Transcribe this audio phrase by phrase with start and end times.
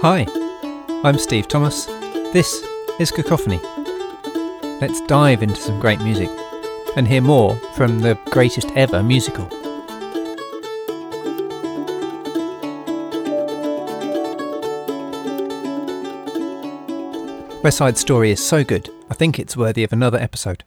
[0.00, 0.28] Hi,
[1.02, 1.86] I'm Steve Thomas.
[2.32, 2.64] This
[3.00, 3.58] is Cacophony.
[4.80, 6.30] Let's dive into some great music
[6.94, 9.48] and hear more from the greatest ever musical.
[17.64, 20.62] West Side Story is so good, I think it's worthy of another episode.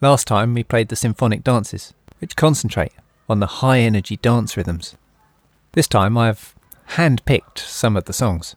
[0.00, 2.92] Last time we played the symphonic dances, which concentrate
[3.28, 4.96] on the high energy dance rhythms.
[5.72, 6.59] This time I've hand
[7.24, 8.56] picked some of the songs.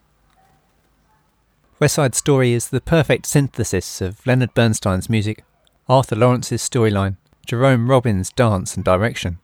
[1.79, 5.43] West Side Story is the perfect synthesis of Leonard Bernstein's music,
[5.87, 9.39] Arthur Laurents's storyline, Jerome Robbins' dance and direction,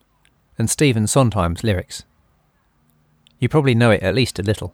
[0.57, 2.03] and Stephen Sondheim's lyrics.
[3.39, 4.73] You probably know it at least a little,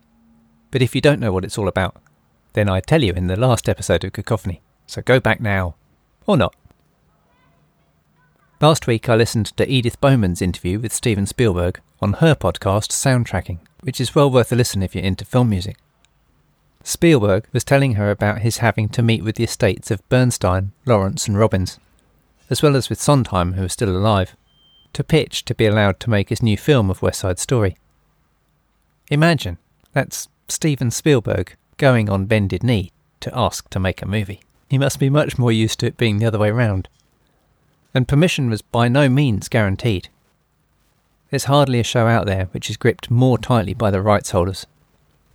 [0.71, 1.95] but if you don't know what it's all about,
[2.53, 5.75] then I tell you in the last episode of Cacophony, so go back now.
[6.25, 6.55] Or not.
[8.61, 13.59] Last week I listened to Edith Bowman's interview with Steven Spielberg on her podcast Soundtracking,
[13.81, 15.75] which is well worth a listen if you're into film music.
[16.81, 21.27] Spielberg was telling her about his having to meet with the estates of Bernstein, Laurents,
[21.27, 21.79] and Robbins,
[22.49, 24.37] as well as with Sondheim, who was still alive,
[24.93, 27.75] to pitch to be allowed to make his new film of West Side Story.
[29.11, 29.57] Imagine,
[29.91, 34.39] that's Steven Spielberg going on bended knee to ask to make a movie.
[34.69, 36.87] He must be much more used to it being the other way round.
[37.95, 40.09] And permission was by no means guaranteed.
[41.31, 44.67] There's hardly a show out there which is gripped more tightly by the rights holders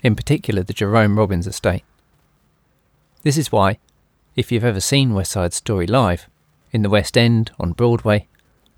[0.02, 1.84] in particular the Jerome Robbins estate.
[3.22, 3.78] This is why,
[4.34, 6.26] if you've ever seen West Side Story live,
[6.72, 8.26] in the West End, on Broadway,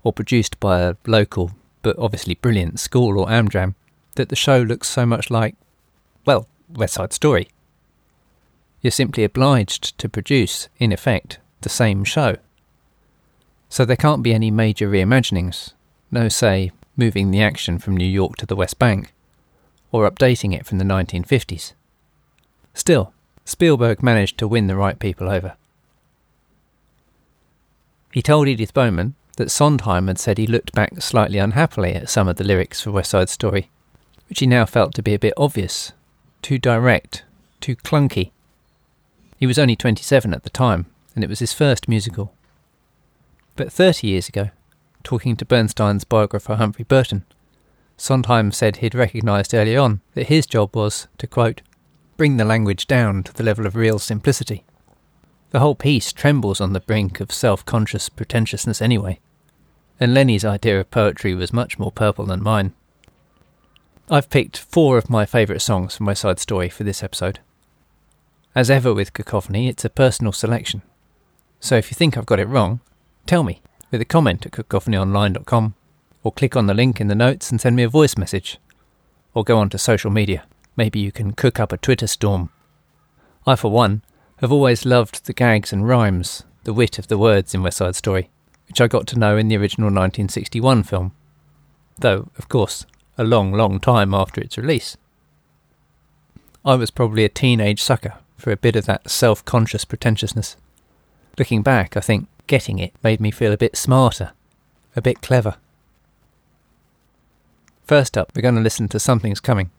[0.03, 3.75] or produced by a local but obviously brilliant school or Amdram,
[4.15, 5.55] that the show looks so much like,
[6.25, 7.47] well, West Side Story.
[8.81, 12.35] You're simply obliged to produce, in effect, the same show.
[13.73, 15.73] So there can't be any major reimaginings,
[16.11, 19.11] no, say, moving the action from New York to the West Bank,
[19.91, 21.73] or updating it from the 1950s.
[22.75, 23.13] Still,
[23.45, 25.55] Spielberg managed to win the right people over.
[28.11, 32.27] He told Edith Bowman that Sondheim had said he looked back slightly unhappily at some
[32.27, 33.71] of the lyrics for West Side Story,
[34.29, 35.93] which he now felt to be a bit obvious,
[36.43, 37.23] too direct,
[37.59, 38.29] too clunky.
[39.39, 42.35] He was only 27 at the time, and it was his first musical.
[43.55, 44.49] But 30 years ago,
[45.03, 47.25] talking to Bernstein's biographer Humphrey Burton,
[47.97, 51.61] Sondheim said he'd recognised early on that his job was to, quote,
[52.17, 54.63] bring the language down to the level of real simplicity.
[55.51, 59.19] The whole piece trembles on the brink of self conscious pretentiousness anyway,
[59.99, 62.73] and Lenny's idea of poetry was much more purple than mine.
[64.09, 67.39] I've picked four of my favourite songs from West Side Story for this episode.
[68.55, 70.81] As ever with Cacophony, it's a personal selection.
[71.59, 72.81] So if you think I've got it wrong,
[73.25, 73.61] tell me
[73.91, 75.75] with a comment at cacophonyonline.com
[76.23, 78.57] or click on the link in the notes and send me a voice message.
[79.33, 80.45] Or go on to social media.
[80.75, 82.49] Maybe you can cook up a Twitter storm.
[83.45, 84.01] I, for one,
[84.37, 87.95] have always loved the gags and rhymes, the wit of the words in West Side
[87.95, 88.29] Story,
[88.67, 91.11] which I got to know in the original 1961 film.
[91.99, 92.85] Though, of course,
[93.17, 94.97] a long, long time after its release.
[96.65, 100.55] I was probably a teenage sucker for a bit of that self conscious pretentiousness.
[101.37, 104.31] Looking back, I think getting it made me feel a bit smarter,
[104.95, 105.55] a bit clever.
[107.83, 109.69] First up, we're going to listen to Something's Coming.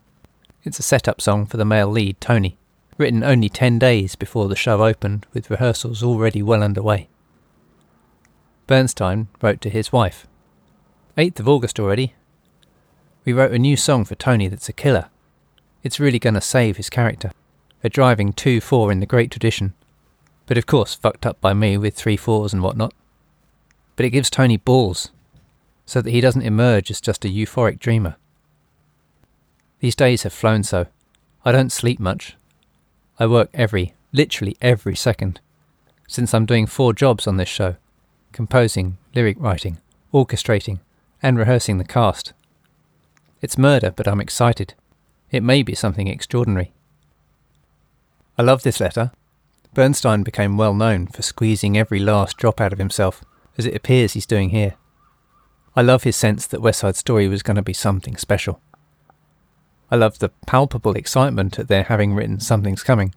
[0.63, 2.57] It's a setup song for the male lead, Tony,
[2.97, 7.09] written only 10 days before the show opened, with rehearsals already well underway.
[8.67, 10.27] Bernstein wrote to his wife
[11.17, 12.15] 8th of August already.
[13.25, 15.11] We wrote a new song for Tony that's a killer.
[15.83, 17.31] It's really going to save his character.
[17.83, 19.75] A driving 2 4 in the great tradition,
[20.47, 22.93] but of course fucked up by me with 3 4s and whatnot.
[23.97, 25.11] But it gives Tony balls
[25.87, 28.17] so that he doesn't emerge as just a euphoric dreamer.
[29.81, 30.87] These days have flown so.
[31.45, 32.37] I don't sleep much.
[33.19, 35.41] I work every, literally every second,
[36.09, 37.77] since I'm doing four jobs on this show
[38.33, 39.79] composing, lyric writing,
[40.13, 40.81] orchestrating,
[41.23, 42.33] and rehearsing the cast.
[43.41, 44.75] It's murder, but I'm excited.
[45.31, 46.73] It may be something extraordinary.
[48.37, 49.13] I love this letter.
[49.75, 53.25] Bernstein became well known for squeezing every last drop out of himself,
[53.59, 54.75] as it appears he's doing here.
[55.77, 58.61] I love his sense that West Side Story was going to be something special.
[59.91, 63.15] I love the palpable excitement at their having written Something's Coming,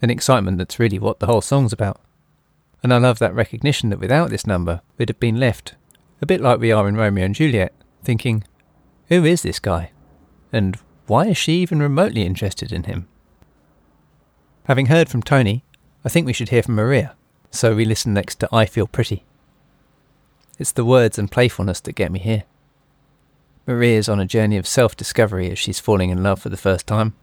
[0.00, 2.00] an excitement that's really what the whole song's about.
[2.82, 5.74] And I love that recognition that without this number, we'd have been left,
[6.20, 7.72] a bit like we are in Romeo and Juliet,
[8.02, 8.44] thinking,
[9.08, 9.90] who is this guy?
[10.52, 13.06] And why is she even remotely interested in him?
[14.64, 15.64] Having heard from Tony,
[16.04, 17.14] I think we should hear from Maria,
[17.52, 19.22] so we listen next to I Feel Pretty.
[20.58, 22.42] It's the words and playfulness that get me here.
[23.68, 26.88] Maria's on a journey of self discovery as she's falling in love for the first
[26.88, 27.14] time,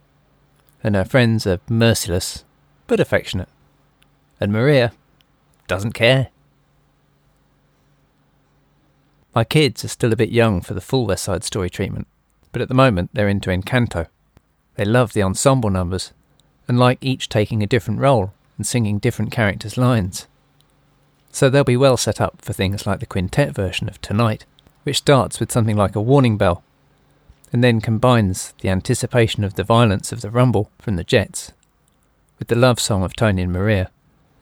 [0.81, 2.45] and her friends are merciless
[2.87, 3.49] but affectionate.
[4.39, 4.93] And Maria
[5.67, 6.29] doesn't care.
[9.35, 12.07] My kids are still a bit young for the full West Side Story treatment,
[12.53, 14.07] but at the moment they're into Encanto.
[14.75, 16.13] They love the ensemble numbers
[16.65, 20.27] and like each taking a different role and singing different characters' lines.
[21.31, 24.45] So they'll be well set up for things like the quintet version of Tonight,
[24.83, 26.63] which starts with something like a warning bell
[27.51, 31.51] and then combines the anticipation of the violence of the rumble from the Jets
[32.37, 33.89] with the love song of Tony and Maria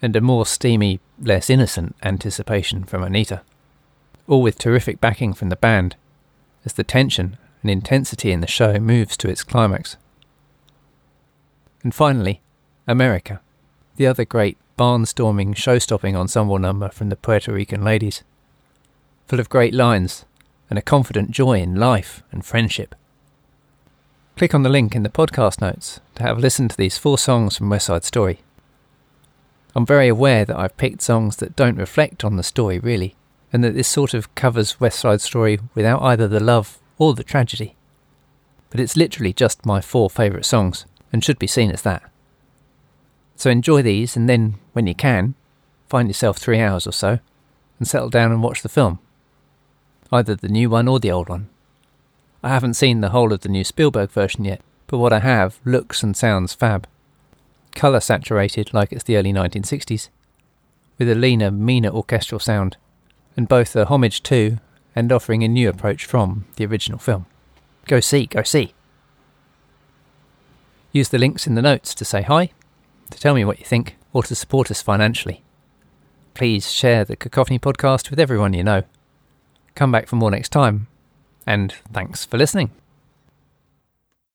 [0.01, 3.41] and a more steamy, less innocent anticipation from Anita
[4.27, 5.95] all with terrific backing from the band,
[6.65, 9.95] as the tension and intensity in the show moves to its climax.
[11.83, 12.41] And finally,
[12.87, 13.39] America,
[13.97, 18.23] the other great barnstorming, show stopping ensemble number from the Puerto Rican ladies,
[19.27, 20.23] full of great lines
[20.69, 22.95] and a confident joy in life and friendship.
[24.37, 27.57] Click on the link in the podcast notes to have listened to these four songs
[27.57, 28.39] from West Side Story.
[29.75, 33.15] I'm very aware that I've picked songs that don't reflect on the story really,
[33.51, 37.23] and that this sort of covers West Side Story without either the love or the
[37.23, 37.75] tragedy.
[38.69, 42.03] But it's literally just my four favourite songs, and should be seen as that.
[43.37, 45.35] So enjoy these, and then, when you can,
[45.87, 47.19] find yourself three hours or so,
[47.79, 48.99] and settle down and watch the film.
[50.11, 51.47] Either the new one or the old one.
[52.43, 55.59] I haven't seen the whole of the new Spielberg version yet, but what I have
[55.63, 56.87] looks and sounds fab.
[57.75, 60.09] Colour saturated like it's the early 1960s,
[60.97, 62.75] with a leaner, meaner orchestral sound
[63.37, 64.57] and both a homage to
[64.95, 67.27] and offering a new approach from the original film.
[67.85, 68.73] Go see, go see.
[70.91, 72.51] Use the links in the notes to say hi,
[73.11, 75.43] to tell me what you think, or to support us financially.
[76.33, 78.83] Please share the Cacophony podcast with everyone you know.
[79.75, 80.87] Come back for more next time,
[81.45, 82.71] and thanks for listening.